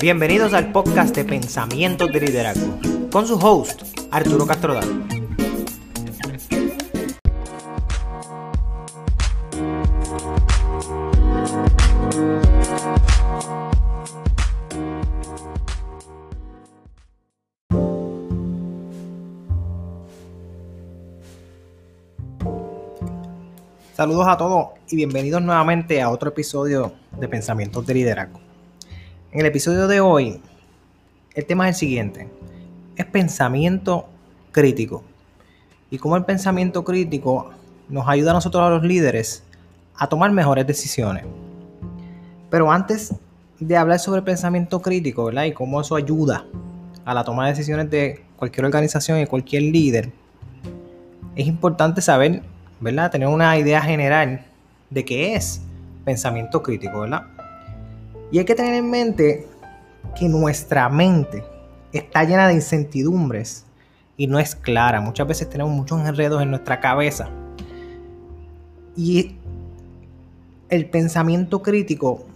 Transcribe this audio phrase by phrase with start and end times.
[0.00, 2.78] Bienvenidos al podcast de Pensamientos de Liderazgo
[3.10, 3.82] con su host,
[4.12, 4.84] Arturo Castrodal.
[23.96, 28.47] Saludos a todos y bienvenidos nuevamente a otro episodio de Pensamientos de Liderazgo.
[29.30, 30.40] En el episodio de hoy,
[31.34, 32.28] el tema es el siguiente.
[32.96, 34.06] Es pensamiento
[34.52, 35.04] crítico.
[35.90, 37.50] Y cómo el pensamiento crítico
[37.88, 39.42] nos ayuda a nosotros, a los líderes,
[39.96, 41.24] a tomar mejores decisiones.
[42.50, 43.14] Pero antes
[43.60, 45.44] de hablar sobre pensamiento crítico, ¿verdad?
[45.44, 46.46] Y cómo eso ayuda
[47.04, 50.10] a la toma de decisiones de cualquier organización y cualquier líder,
[51.36, 52.42] es importante saber
[52.80, 53.10] ¿verdad?
[53.10, 54.44] Tener una idea general
[54.90, 55.62] de qué es
[56.04, 57.22] pensamiento crítico, ¿verdad?
[58.30, 59.46] Y hay que tener en mente
[60.18, 61.44] que nuestra mente
[61.92, 63.64] está llena de incertidumbres
[64.16, 65.00] y no es clara.
[65.00, 67.28] Muchas veces tenemos muchos enredos en nuestra cabeza.
[68.96, 69.36] Y
[70.68, 72.26] el pensamiento crítico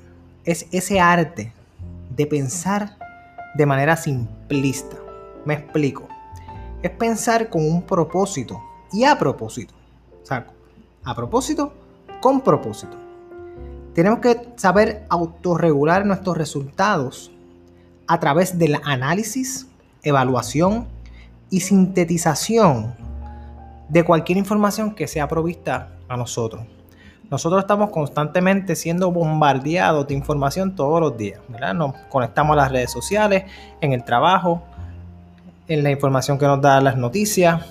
[0.45, 1.53] es ese arte
[2.17, 2.97] de pensar
[3.55, 4.97] de manera simplista.
[5.45, 6.09] Me explico.
[6.83, 9.75] Es pensar con un propósito y a propósito.
[10.23, 10.47] O sea,
[11.05, 11.73] a propósito,
[12.21, 12.97] con propósito.
[13.95, 17.31] Tenemos que saber autorregular nuestros resultados
[18.07, 19.69] a través del análisis,
[20.03, 20.87] evaluación
[21.51, 22.95] y sintetización
[23.89, 26.65] de cualquier información que sea provista a nosotros.
[27.31, 31.41] Nosotros estamos constantemente siendo bombardeados de información todos los días.
[31.75, 33.45] Nos conectamos a las redes sociales,
[33.81, 34.63] en el trabajo,
[35.69, 37.65] en la información que nos dan las noticias,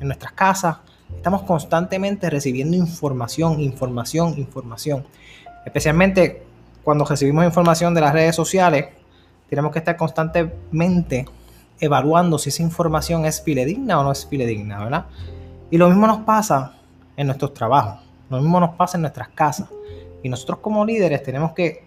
[0.00, 0.76] en nuestras casas,
[1.24, 5.06] Estamos constantemente recibiendo información, información, información.
[5.64, 6.42] Especialmente
[6.82, 8.88] cuando recibimos información de las redes sociales,
[9.48, 11.24] tenemos que estar constantemente
[11.80, 15.06] evaluando si esa información es filedigna o no es filedigna, ¿verdad?
[15.70, 16.74] Y lo mismo nos pasa
[17.16, 19.70] en nuestros trabajos, lo mismo nos pasa en nuestras casas.
[20.22, 21.86] Y nosotros como líderes tenemos que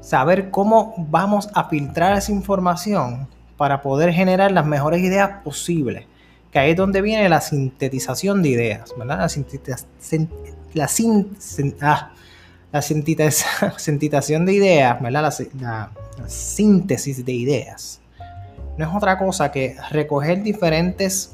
[0.00, 6.06] saber cómo vamos a filtrar esa información para poder generar las mejores ideas posibles
[6.50, 9.18] que ahí es donde viene la sintetización de ideas, ¿verdad?
[9.18, 9.26] La,
[9.66, 9.76] la,
[11.82, 12.12] ah,
[12.72, 15.32] la sintetización de ideas, ¿verdad?
[15.60, 15.90] La,
[16.28, 18.00] síntesis de ideas.
[18.76, 21.32] No es otra cosa que recoger diferentes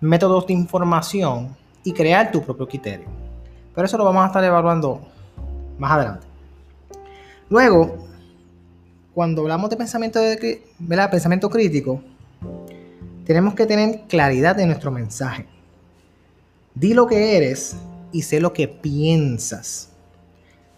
[0.00, 3.06] métodos de información y crear tu propio criterio.
[3.74, 5.00] Pero eso lo vamos a estar evaluando
[5.78, 6.26] más adelante.
[7.48, 8.06] Luego,
[9.14, 11.10] cuando hablamos de pensamiento, de, ¿verdad?
[11.10, 12.02] pensamiento crítico,
[13.30, 15.46] tenemos que tener claridad de nuestro mensaje.
[16.74, 17.76] Di lo que eres
[18.10, 19.92] y sé lo que piensas.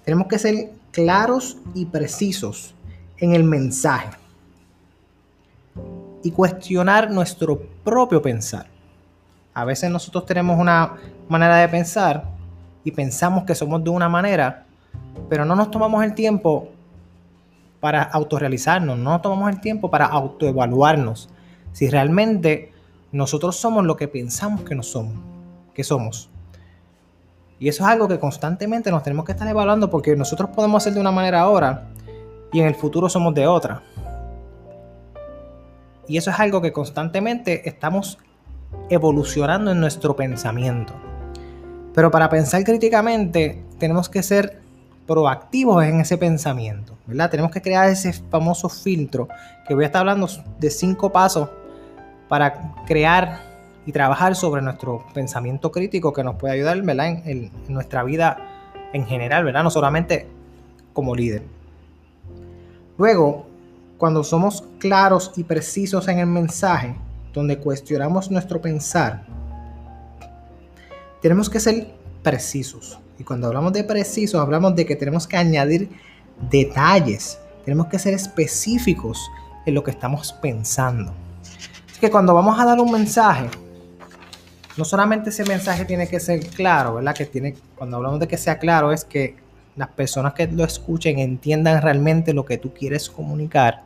[0.04, 2.74] Tenemos que ser claros y precisos
[3.16, 4.10] en el mensaje.
[6.22, 8.66] Y cuestionar nuestro propio pensar.
[9.54, 10.96] A veces nosotros tenemos una
[11.30, 12.28] manera de pensar
[12.84, 14.66] y pensamos que somos de una manera,
[15.30, 16.68] pero no nos tomamos el tiempo
[17.80, 21.30] para autorrealizarnos, no nos tomamos el tiempo para autoevaluarnos
[21.72, 22.72] si realmente
[23.12, 25.14] nosotros somos lo que pensamos que somos,
[25.74, 26.30] que somos.
[27.58, 30.94] Y eso es algo que constantemente nos tenemos que estar evaluando porque nosotros podemos hacer
[30.94, 31.88] de una manera ahora
[32.52, 33.82] y en el futuro somos de otra.
[36.08, 38.18] Y eso es algo que constantemente estamos
[38.88, 40.92] evolucionando en nuestro pensamiento.
[41.94, 44.60] Pero para pensar críticamente tenemos que ser
[45.06, 47.30] proactivos en ese pensamiento, ¿verdad?
[47.30, 49.28] Tenemos que crear ese famoso filtro
[49.66, 50.28] que voy a estar hablando
[50.58, 51.48] de cinco pasos
[52.32, 53.42] para crear
[53.84, 56.78] y trabajar sobre nuestro pensamiento crítico que nos puede ayudar
[57.26, 58.38] En, nuestra vida
[58.94, 59.62] en general, ¿verdad?
[59.62, 60.26] no solamente
[60.94, 61.42] como líder.
[62.96, 63.44] Luego,
[63.98, 66.96] cuando somos claros y precisos en el mensaje,
[67.34, 69.26] donde cuestionamos nuestro pensar,
[71.20, 71.88] tenemos que ser
[72.22, 72.98] precisos.
[73.18, 75.90] Y cuando hablamos de precisos, hablamos de que tenemos que añadir
[76.50, 79.20] detalles, tenemos que ser específicos
[79.66, 81.12] en lo que estamos pensando
[82.02, 83.48] que cuando vamos a dar un mensaje,
[84.76, 87.14] no solamente ese mensaje tiene que ser claro, ¿verdad?
[87.14, 89.36] Que tiene, cuando hablamos de que sea claro, es que
[89.76, 93.84] las personas que lo escuchen entiendan realmente lo que tú quieres comunicar.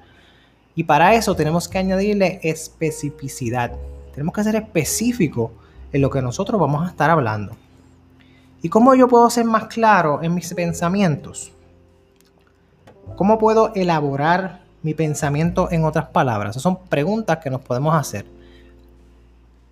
[0.74, 3.72] Y para eso tenemos que añadirle especificidad.
[4.14, 5.52] Tenemos que ser específico
[5.92, 7.54] en lo que nosotros vamos a estar hablando.
[8.62, 11.52] ¿Y cómo yo puedo ser más claro en mis pensamientos?
[13.14, 16.50] ¿Cómo puedo elaborar mi pensamiento en otras palabras?
[16.50, 18.24] Esas son preguntas que nos podemos hacer.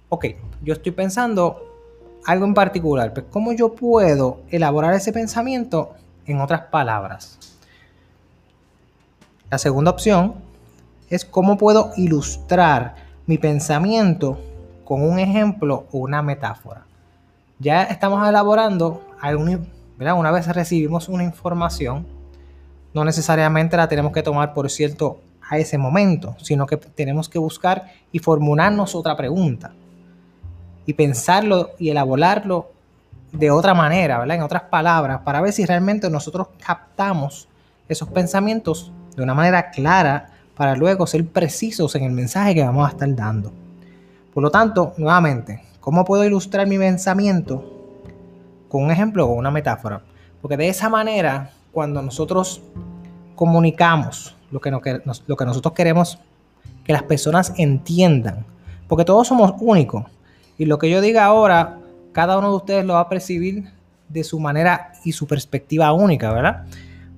[0.09, 0.27] Ok,
[0.61, 1.63] yo estoy pensando
[2.27, 5.95] algo en particular, pero ¿cómo yo puedo elaborar ese pensamiento
[6.27, 7.39] en otras palabras?
[9.51, 10.35] La segunda opción
[11.09, 12.97] es cómo puedo ilustrar
[13.27, 14.41] mi pensamiento
[14.85, 16.87] con un ejemplo o una metáfora.
[17.61, 19.01] Ya estamos elaborando,
[20.17, 22.05] una vez recibimos una información,
[22.95, 27.39] no necesariamente la tenemos que tomar por cierto a ese momento, sino que tenemos que
[27.39, 29.73] buscar y formularnos otra pregunta
[30.87, 32.71] y pensarlo y elaborarlo
[33.33, 34.37] de otra manera, ¿verdad?
[34.37, 37.49] En otras palabras, para ver si realmente nosotros captamos
[37.89, 42.87] esos pensamientos de una manera clara para luego ser precisos en el mensaje que vamos
[42.87, 43.53] a estar dando.
[44.33, 47.71] Por lo tanto, nuevamente, ¿cómo puedo ilustrar mi pensamiento?
[48.69, 50.03] Con un ejemplo o una metáfora.
[50.41, 52.63] Porque de esa manera, cuando nosotros
[53.35, 54.71] comunicamos lo que,
[55.05, 56.19] nosotros queremos
[56.85, 58.47] que las personas entiendan,
[58.89, 60.05] porque todos somos únicos,
[60.57, 61.81] y lo que yo diga ahora,
[62.13, 63.65] cada uno de ustedes lo va a percibir
[64.09, 66.65] de su manera y su perspectiva única, ¿verdad?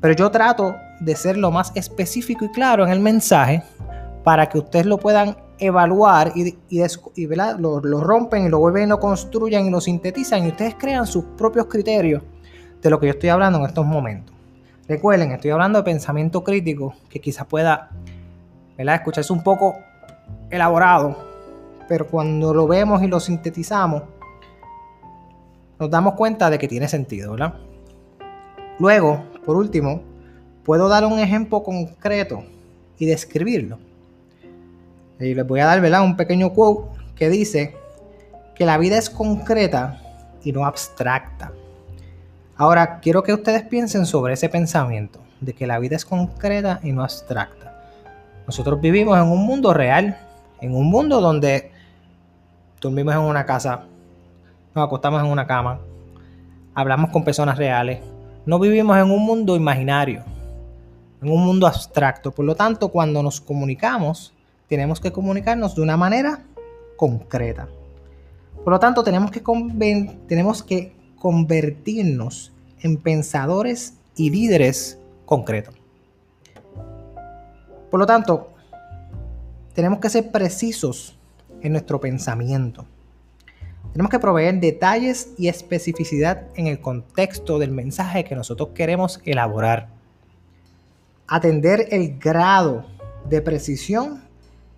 [0.00, 3.62] Pero yo trato de ser lo más específico y claro en el mensaje
[4.24, 7.26] para que ustedes lo puedan evaluar y, y,
[7.58, 11.24] Lo, lo, rompen y lo vuelven, lo construyan y lo sintetizan y ustedes crean sus
[11.36, 12.22] propios criterios
[12.82, 14.35] de lo que yo estoy hablando en estos momentos.
[14.88, 17.90] Recuerden, estoy hablando de pensamiento crítico que quizás pueda
[18.78, 18.94] ¿verdad?
[18.94, 19.76] escucharse un poco
[20.48, 21.16] elaborado,
[21.88, 24.04] pero cuando lo vemos y lo sintetizamos,
[25.78, 27.54] nos damos cuenta de que tiene sentido, ¿verdad?
[28.78, 30.02] Luego, por último,
[30.64, 32.44] puedo dar un ejemplo concreto
[32.96, 33.78] y describirlo.
[35.18, 36.04] Y les voy a dar ¿verdad?
[36.04, 37.74] un pequeño quote que dice
[38.54, 40.00] que la vida es concreta
[40.44, 41.52] y no abstracta.
[42.58, 46.92] Ahora, quiero que ustedes piensen sobre ese pensamiento, de que la vida es concreta y
[46.92, 47.82] no abstracta.
[48.46, 50.18] Nosotros vivimos en un mundo real,
[50.62, 51.70] en un mundo donde
[52.80, 53.84] dormimos en una casa,
[54.74, 55.80] nos acostamos en una cama,
[56.74, 58.00] hablamos con personas reales,
[58.46, 60.24] no vivimos en un mundo imaginario,
[61.20, 62.32] en un mundo abstracto.
[62.32, 64.32] Por lo tanto, cuando nos comunicamos,
[64.66, 66.44] tenemos que comunicarnos de una manera
[66.96, 67.68] concreta.
[68.64, 69.42] Por lo tanto, tenemos que,
[70.26, 70.95] tenemos que
[71.26, 72.52] convertirnos
[72.82, 75.74] en pensadores y líderes concretos.
[77.90, 78.54] Por lo tanto,
[79.74, 81.18] tenemos que ser precisos
[81.62, 82.86] en nuestro pensamiento.
[83.90, 89.88] Tenemos que proveer detalles y especificidad en el contexto del mensaje que nosotros queremos elaborar
[91.26, 92.86] atender el grado
[93.28, 94.22] de precisión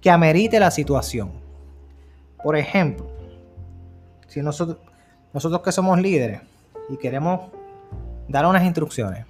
[0.01, 1.31] que amerite la situación.
[2.43, 3.07] Por ejemplo,
[4.29, 4.79] si nosotros,
[5.33, 6.41] nosotros que somos líderes
[6.89, 7.51] y queremos
[8.29, 9.27] dar unas instrucciones,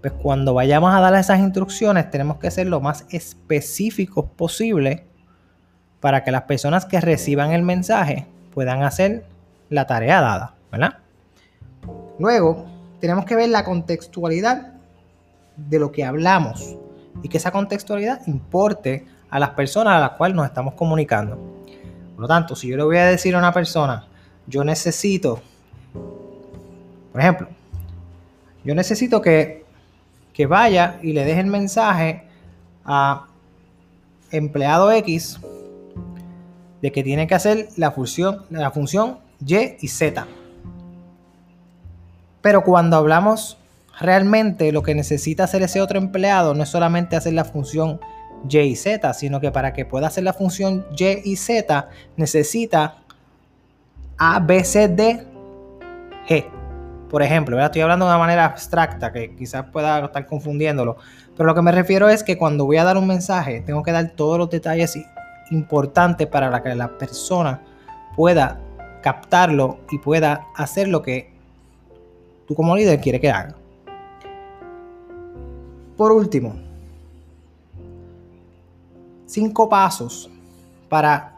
[0.00, 5.06] pues cuando vayamos a dar esas instrucciones tenemos que ser lo más específicos posible
[6.00, 9.24] para que las personas que reciban el mensaje puedan hacer
[9.70, 10.98] la tarea dada, ¿verdad?
[12.18, 12.66] Luego,
[13.00, 14.74] tenemos que ver la contextualidad
[15.56, 16.76] de lo que hablamos
[17.22, 21.36] y que esa contextualidad importe a las personas a las cuales nos estamos comunicando.
[22.14, 24.06] Por lo tanto, si yo le voy a decir a una persona,
[24.46, 25.40] yo necesito,
[27.12, 27.48] por ejemplo,
[28.64, 29.64] yo necesito que,
[30.32, 32.24] que vaya y le deje el mensaje
[32.84, 33.26] a
[34.30, 35.38] empleado X
[36.82, 40.26] de que tiene que hacer la función, la función Y y Z.
[42.42, 43.58] Pero cuando hablamos
[43.98, 48.00] realmente lo que necesita hacer ese otro empleado no es solamente hacer la función
[48.48, 53.03] Y y Z, sino que para que pueda hacer la función Y y Z necesita
[54.18, 55.26] A, B, C, D,
[56.28, 56.44] G.
[57.08, 60.96] Por ejemplo, estoy hablando de una manera abstracta que quizás pueda estar confundiéndolo,
[61.36, 63.92] pero lo que me refiero es que cuando voy a dar un mensaje tengo que
[63.92, 64.98] dar todos los detalles
[65.50, 67.60] importantes para que la persona
[68.16, 68.60] pueda
[69.02, 71.30] captarlo y pueda hacer lo que
[72.46, 73.54] tú como líder quieres que haga.
[75.96, 76.56] Por último,
[79.26, 80.30] cinco pasos
[80.88, 81.33] para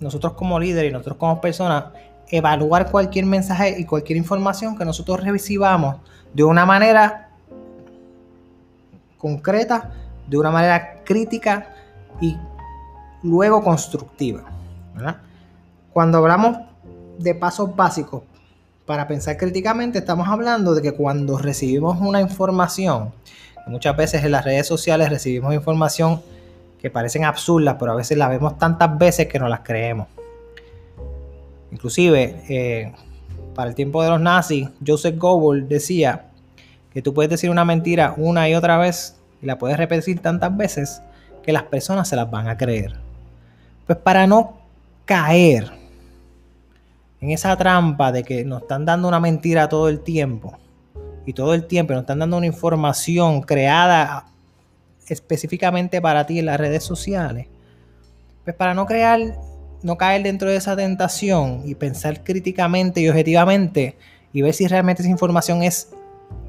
[0.00, 1.84] nosotros como líder y nosotros como personas
[2.28, 5.96] evaluar cualquier mensaje y cualquier información que nosotros recibamos
[6.32, 7.30] de una manera
[9.16, 9.92] concreta,
[10.26, 11.74] de una manera crítica
[12.20, 12.36] y
[13.22, 14.44] luego constructiva.
[15.92, 16.58] Cuando hablamos
[17.18, 18.22] de pasos básicos
[18.86, 23.12] para pensar críticamente, estamos hablando de que cuando recibimos una información,
[23.68, 26.22] Muchas veces en las redes sociales recibimos información
[26.80, 30.08] que parecen absurdas, pero a veces la vemos tantas veces que no las creemos.
[31.72, 32.92] Inclusive, eh,
[33.54, 36.26] para el tiempo de los nazis, Joseph Goebbels decía
[36.92, 40.56] que tú puedes decir una mentira una y otra vez y la puedes repetir tantas
[40.56, 41.02] veces
[41.42, 42.94] que las personas se las van a creer.
[43.86, 44.58] Pues para no
[45.04, 45.70] caer
[47.20, 50.56] en esa trampa de que nos están dando una mentira todo el tiempo,
[51.28, 54.24] y todo el tiempo nos están dando una información creada
[55.14, 57.46] específicamente para ti en las redes sociales,
[58.44, 59.20] pues para no crear,
[59.82, 63.96] no caer dentro de esa tentación y pensar críticamente y objetivamente
[64.32, 65.88] y ver si realmente esa información es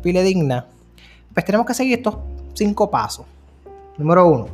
[0.03, 0.65] digna,
[1.33, 2.17] pues tenemos que seguir estos
[2.53, 3.25] cinco pasos.
[3.97, 4.47] Número uno,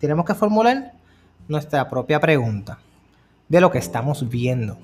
[0.00, 0.92] tenemos que formular
[1.48, 2.78] nuestra propia pregunta
[3.48, 4.76] de lo que estamos viendo.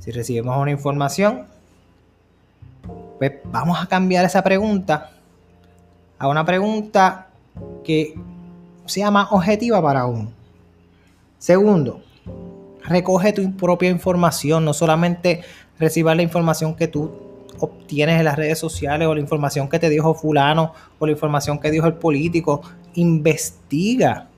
[0.00, 1.46] Si recibimos una información,
[3.18, 5.10] pues vamos a cambiar esa pregunta
[6.18, 7.25] a una pregunta
[7.84, 8.14] que
[8.86, 10.32] sea más objetiva para uno.
[11.38, 12.00] Segundo,
[12.84, 15.42] recoge tu propia información, no solamente
[15.78, 17.10] recibas la información que tú
[17.58, 21.58] obtienes en las redes sociales o la información que te dijo fulano o la información
[21.58, 22.62] que dijo el político.
[22.94, 24.28] Investiga.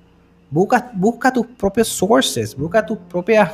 [0.50, 3.48] Busca, busca tus propios sources, busca tus propios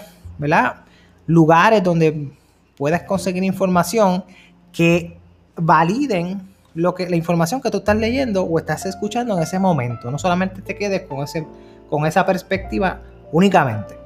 [1.27, 2.31] lugares donde
[2.77, 4.25] puedas conseguir información
[4.73, 5.17] que
[5.57, 10.11] validen lo que, la información que tú estás leyendo o estás escuchando en ese momento.
[10.11, 11.47] No solamente te quedes con, ese,
[11.89, 13.01] con esa perspectiva
[13.33, 13.97] únicamente.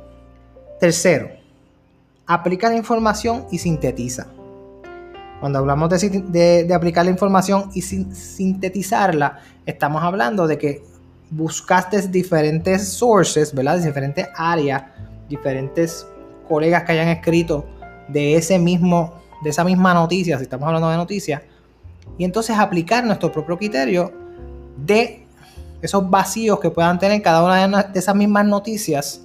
[0.78, 1.30] Tercero,
[2.26, 4.26] aplica la información y sintetiza.
[5.40, 10.82] Cuando hablamos de, aplicar la información y sintetizarla, estamos hablando de que
[11.30, 13.78] buscaste diferentes sources, ¿verdad?
[13.78, 14.82] De diferentes áreas,
[15.28, 16.06] diferentes
[16.48, 17.66] colegas que hayan escrito
[18.08, 21.42] de ese mismo, de esa misma noticia, si estamos hablando de noticias,
[22.18, 24.12] y entonces aplicar nuestro propio criterio
[24.76, 25.24] de
[25.80, 29.22] esos vacíos que puedan tener cada una de esas mismas noticias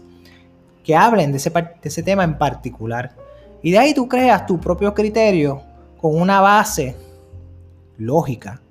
[0.84, 3.16] que hablen de ese, de ese tema en particular.
[3.64, 5.62] Y de ahí tú creas tu propio criterio
[6.00, 6.96] con una base
[7.98, 8.62] lógica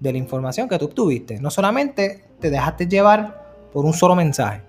[0.00, 1.38] de la información que tú obtuviste.
[1.40, 4.62] No solamente te dejaste llevar por un solo mensaje.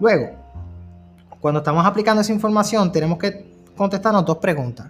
[0.00, 0.30] Luego,
[1.40, 4.86] cuando estamos aplicando esa información, tenemos que contestarnos dos preguntas.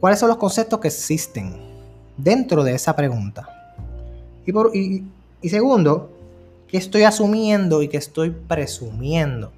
[0.00, 1.54] ¿Cuáles son los conceptos que existen
[2.16, 3.48] dentro de esa pregunta?
[4.46, 5.04] Y,
[5.48, 6.10] segundo,
[6.66, 9.52] ¿qué estoy asumiendo y qué estoy presumiendo?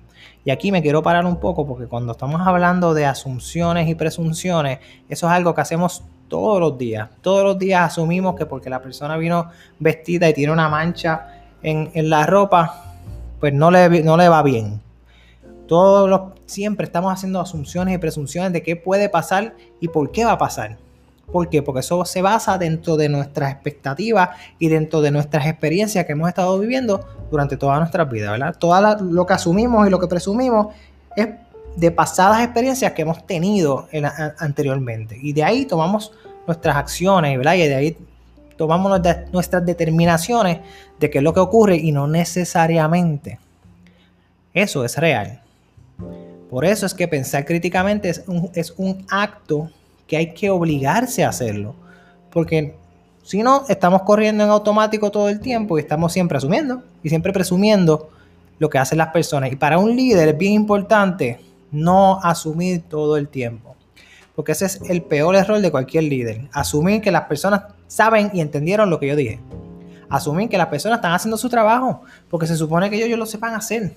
[0.44, 4.80] Y aquí me quiero parar un poco porque cuando estamos hablando de asunciones y presunciones,
[5.08, 7.08] eso es algo que hacemos todos los días.
[7.20, 11.92] Todos los días asumimos que porque la persona vino vestida y tiene una mancha en,
[11.94, 12.96] en la ropa,
[13.38, 14.80] pues no le, no le va bien.
[15.68, 16.20] Todos los,
[16.52, 20.38] siempre estamos haciendo asunciones y presunciones de qué puede pasar y por qué va a
[20.38, 20.78] pasar.
[21.30, 21.62] ¿Por qué?
[21.62, 26.28] Porque eso se basa dentro de nuestras expectativas y dentro de nuestras experiencias que hemos
[26.28, 28.54] estado viviendo durante toda nuestra vida, ¿verdad?
[28.58, 30.74] Todo lo que asumimos y lo que presumimos
[31.16, 31.28] es
[31.74, 33.88] de pasadas experiencias que hemos tenido
[34.38, 35.18] anteriormente.
[35.22, 36.12] Y de ahí tomamos
[36.46, 37.54] nuestras acciones, ¿verdad?
[37.54, 37.96] Y de ahí
[38.58, 39.00] tomamos
[39.32, 40.58] nuestras determinaciones
[41.00, 43.38] de qué es lo que ocurre y no necesariamente
[44.52, 45.40] eso es real.
[46.52, 49.70] Por eso es que pensar críticamente es un, acto
[50.06, 51.74] que hay que obligarse a hacerlo.
[52.30, 52.74] Porque
[53.22, 57.32] si no, estamos corriendo en automático todo el tiempo y estamos siempre asumiendo y siempre
[57.32, 58.10] presumiendo
[58.58, 59.50] lo que hacen las personas.
[59.50, 61.40] Y para un líder es bien importante
[61.70, 63.74] no asumir todo el tiempo.
[64.36, 66.50] Porque ese es el peor error de cualquier líder.
[66.52, 69.40] Asumir que las personas saben y entendieron lo que yo dije.
[70.10, 73.54] Asumir que las personas están haciendo su trabajo porque se supone que ellos, lo sepan
[73.54, 73.94] hacer.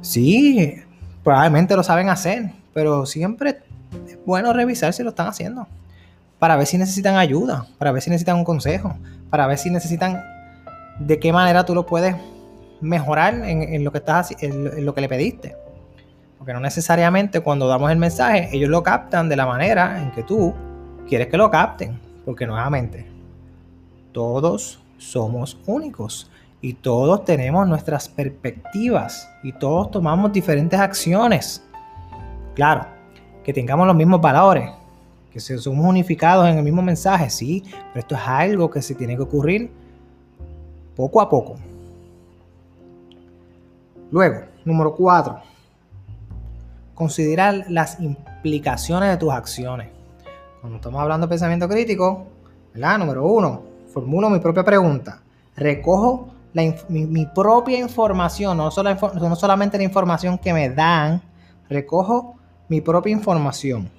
[0.00, 0.82] Sí,
[1.22, 3.60] probablemente lo saben hacer, pero siempre
[4.06, 5.66] es bueno revisar si lo están haciendo.
[6.38, 8.96] Para ver si necesitan ayuda, para ver si necesitan un consejo,
[9.30, 10.22] para ver si necesitan
[10.98, 12.16] de qué manera tú lo puedes
[12.80, 15.56] mejorar en, lo que estás en lo que le pediste.
[16.38, 20.24] Porque no necesariamente cuando damos el mensaje, ellos lo captan de la manera en que
[20.24, 20.52] tú
[21.08, 22.00] quieres que lo capten.
[22.24, 23.06] Porque nuevamente,
[24.10, 26.28] todos somos únicos
[26.62, 31.62] y todos tenemos nuestras perspectivas y todos tomamos diferentes acciones.
[32.54, 32.86] Claro,
[33.42, 34.70] que tengamos los mismos valores,
[35.32, 39.16] que somos unificados en el mismo mensaje, sí, pero esto es algo que se tiene
[39.16, 39.72] que ocurrir
[40.94, 41.56] poco a poco.
[44.12, 45.40] Luego, número cuatro,
[46.94, 49.88] considerar las implicaciones de tus acciones.
[50.60, 52.26] Cuando estamos hablando de pensamiento crítico,
[52.72, 52.98] ¿verdad?
[52.98, 55.22] Número uno, formulo mi propia pregunta.
[55.56, 56.31] Recojo
[56.88, 61.22] mi, propia información, no, no solamente la información que me dan,
[61.68, 62.34] recojo
[62.68, 63.90] mi propia información.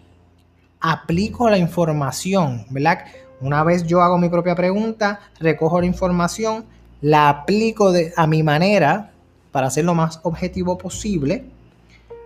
[0.80, 3.06] Aplico la información, ¿verdad?
[3.42, 6.66] Una vez yo hago mi propia pregunta, recojo la información,
[7.02, 9.12] la aplico de, a mi manera
[9.52, 11.46] para ser lo más objetivo posible.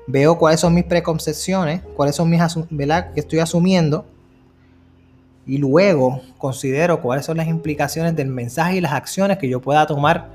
[0.08, 3.14] Veo cuáles son mis preconcepciones, cuáles son mis, ¿verdad?
[3.14, 4.06] Que estoy asumiendo
[5.48, 9.88] y luego considero cuáles son las implicaciones del mensaje y las acciones que yo pueda
[9.88, 10.30] tomar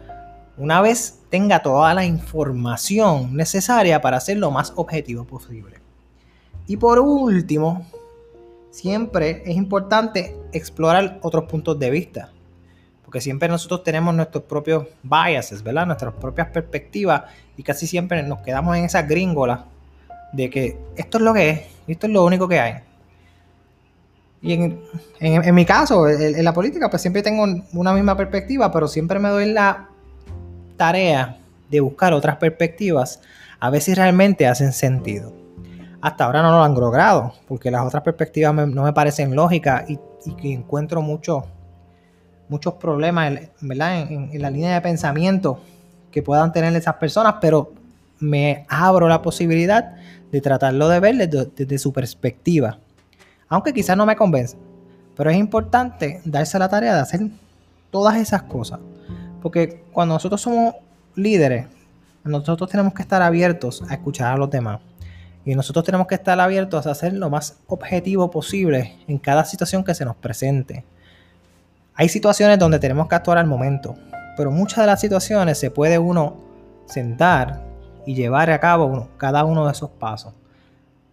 [0.57, 5.81] una vez tenga toda la información necesaria para ser lo más objetivo posible.
[6.67, 7.87] Y por último,
[8.71, 12.31] siempre es importante explorar otros puntos de vista.
[13.05, 15.85] porque siempre nosotros tenemos nuestros propios biases, ¿verdad?
[15.85, 17.25] Nuestras propias perspectivas
[17.59, 19.67] y casi siempre nos quedamos en esa gringola
[20.33, 22.75] de que esto es lo que es, esto es lo único que hay.
[24.43, 29.21] Y en, mi caso, en, la política, pues siempre tengo una misma perspectiva, pero siempre
[29.21, 29.89] me doy la
[30.77, 31.39] tarea
[31.71, 33.21] de buscar otras perspectivas
[33.61, 35.33] a ver si realmente hacen sentido.
[36.01, 39.99] Hasta ahora no lo han logrado, porque las otras perspectivas no me parecen lógicas y,
[40.41, 41.45] que encuentro muchos
[42.49, 44.03] muchos problemas ¿verdad?
[44.03, 45.61] En, la línea de pensamiento
[46.11, 47.73] que puedan tener esas personas, pero
[48.19, 49.95] me abro la posibilidad
[50.31, 52.79] de tratarlo de ver desde, su perspectiva.
[53.53, 54.57] Aunque quizás no me convence,
[55.15, 57.21] pero es importante darse la tarea de hacer
[57.91, 58.81] todas esas cosas.
[59.43, 60.77] Porque cuando nosotros somos
[61.17, 61.67] líderes,
[62.25, 64.81] nosotros tenemos que estar abiertos a escuchar a los demás.
[65.45, 69.85] Y nosotros tenemos que estar abiertos a hacer lo más objetivo posible en cada situación
[69.85, 70.87] que se nos presente.
[71.95, 73.97] Hay situaciones donde tenemos que actuar al momento,
[74.35, 76.39] pero muchas de las situaciones se puede uno
[76.87, 77.63] sentar
[78.07, 80.33] y llevar a cabo cada uno de esos pasos.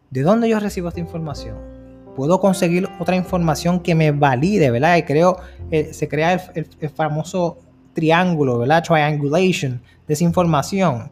[0.10, 1.79] ¿De dónde yo recibo esta información?
[2.16, 4.98] Puedo conseguir otra información que me valide, ¿verdad?
[4.98, 5.38] Y creo,
[5.72, 7.60] eh, se crea el, famoso
[7.94, 8.84] triángulo, ¿verdad?
[8.84, 11.12] Triangulation de esa información.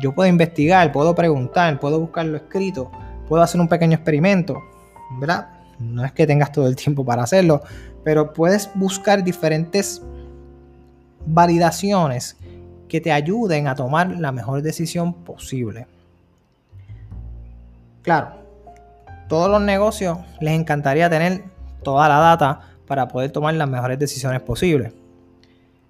[0.00, 2.90] Yo puedo investigar, puedo preguntar, puedo buscarlo escrito,
[3.28, 4.62] puedo hacer un pequeño experimento,
[5.18, 5.48] ¿verdad?
[5.78, 7.62] No es que tengas todo el tiempo para hacerlo,
[8.04, 10.02] pero puedes buscar diferentes
[11.26, 12.36] validaciones
[12.88, 15.86] que te ayuden a tomar la mejor decisión posible.
[18.02, 18.43] Claro,
[19.28, 21.44] todos los negocios les encantaría tener
[21.82, 24.92] toda la data para poder tomar las mejores decisiones posibles.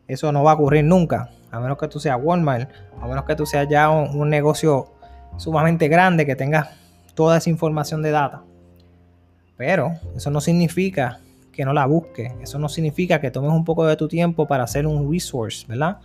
[0.06, 3.34] Eso no va a ocurrir nunca, a menos que tú seas Walmart, a menos que
[3.34, 4.92] tú seas ya un, negocio
[5.36, 6.70] sumamente grande que tenga
[7.14, 8.42] toda esa información de data.
[9.56, 11.20] Pero eso no significa
[11.52, 12.32] que no la busques.
[12.42, 15.98] Eso no significa que tomes un poco de tu tiempo para hacer un resource, ¿verdad?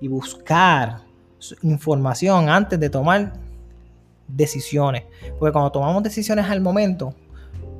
[0.00, 1.00] Y buscar
[1.62, 3.34] información antes de tomar
[4.28, 5.04] decisiones.
[5.38, 7.14] Porque cuando tomamos decisiones al momento,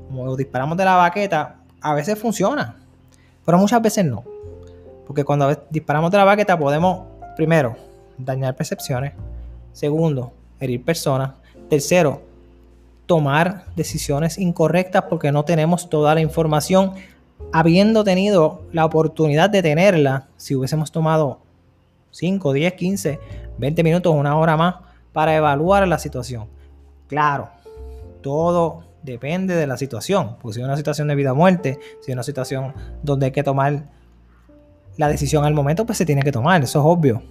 [0.09, 2.77] como disparamos de la baqueta, a veces funciona,
[3.45, 4.25] pero muchas veces no.
[5.07, 7.07] Porque cuando disparamos de la baqueta podemos,
[7.37, 7.77] primero,
[8.19, 9.13] dañar percepciones.
[9.73, 11.33] Segundo, herir personas.
[11.69, 12.23] Tercero,
[13.07, 16.95] tomar decisiones incorrectas porque no tenemos toda la información,
[17.53, 21.39] habiendo tenido la oportunidad de tenerla si hubiésemos tomado
[22.11, 23.21] 5, 10, 15,
[23.59, 24.86] 20 minutos, una hora más
[25.17, 26.47] para evaluar la situación.
[27.07, 27.49] Claro,
[28.21, 32.15] todo depende de la situación, si es una situación de vida o muerte, si es
[32.15, 33.85] una situación donde hay que tomar
[34.99, 37.23] la decisión al momento, pues se tiene que tomar, eso es obvio.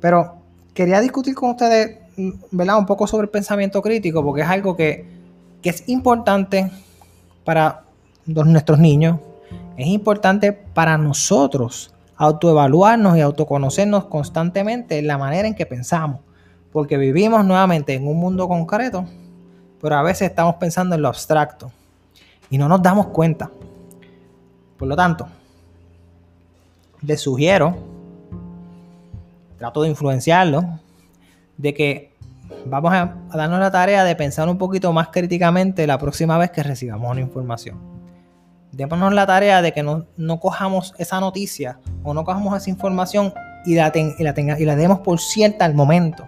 [0.00, 0.36] Pero
[0.72, 1.98] quería discutir con ustedes
[2.52, 2.78] ¿verdad?
[2.78, 5.04] un poco sobre el pensamiento crítico, porque es algo que,
[5.64, 6.70] es importante
[7.44, 7.82] para
[8.24, 9.18] nuestros niños,
[9.76, 16.20] es importante para nosotros autoevaluarnos y autoconocernos constantemente en la manera en que pensamos,
[16.76, 19.06] porque vivimos nuevamente en un mundo concreto,
[19.80, 21.72] pero a veces estamos pensando en lo abstracto
[22.50, 23.50] y no nos damos cuenta.
[24.76, 25.26] Por lo tanto,
[27.00, 27.78] les sugiero,
[29.56, 30.78] trato de influenciarlo,
[31.56, 32.12] de que
[32.66, 36.62] vamos a, darnos la tarea de pensar un poquito más críticamente la próxima vez que
[36.62, 37.78] recibamos una información.
[38.72, 40.04] Démonos la tarea de que no,
[40.40, 43.32] cojamos esa noticia o no cojamos esa información
[43.64, 46.26] y la, la y la demos por cierta al momento.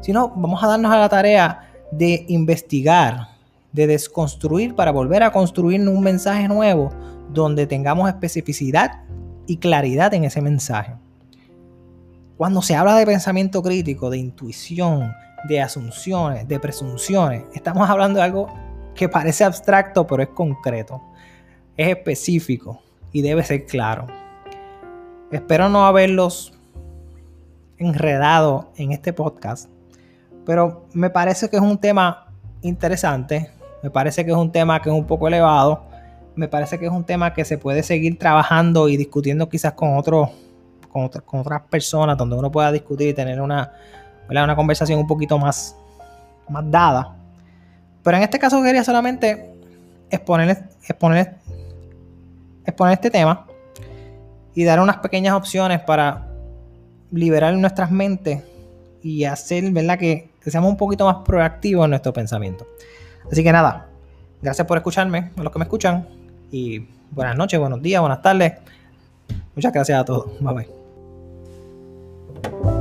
[0.00, 3.28] Sino vamos a darnos a la tarea de investigar,
[3.72, 6.90] de desconstruir para volver a construir un mensaje nuevo
[7.32, 9.02] donde tengamos especificidad
[9.46, 10.94] y claridad en ese mensaje.
[12.36, 15.12] Cuando se habla de pensamiento crítico, de intuición,
[15.48, 18.48] de asunciones, de presunciones, estamos hablando de algo
[18.94, 21.02] que parece abstracto, pero es concreto,
[21.76, 22.80] es específico
[23.12, 24.06] y debe ser claro.
[25.30, 26.52] Espero no haberlos
[27.78, 29.68] enredado en este podcast,
[30.44, 33.50] pero me parece que es un tema interesante,
[33.82, 35.84] me parece que es un tema que es un poco elevado,
[36.34, 39.96] me parece que es un tema que se puede seguir trabajando y discutiendo quizás con
[39.96, 40.30] otros
[40.90, 43.72] con, otras personas, donde uno pueda discutir y tener una,
[44.28, 45.76] una conversación un poquito más,
[46.48, 47.16] más dada.
[48.02, 49.54] Pero en este caso quería solamente
[50.10, 51.36] exponer, exponer,
[52.64, 53.46] exponer este tema
[54.54, 56.26] y dar unas pequeñas opciones para
[57.10, 58.42] liberar nuestras mentes
[59.02, 59.98] y hacer ¿verdad?
[59.98, 62.66] Que, que seamos un poquito más proactivos en nuestro pensamiento.
[63.30, 63.88] Así que nada,
[64.42, 66.08] gracias por escucharme, a los que me escuchan,
[66.50, 68.54] y buenas noches, buenos días, buenas tardes.
[69.54, 70.26] Muchas gracias a todos.
[70.40, 70.54] Bye
[72.54, 72.79] bye.